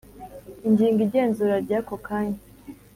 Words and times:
Ingingo 0.67 0.99
Igenzura 1.07 1.55
Ry 1.63 1.73
Ako 1.79 1.95
Kanya 2.05 2.39